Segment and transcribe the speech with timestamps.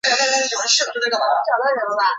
[0.03, 2.07] 宁有子胡虔。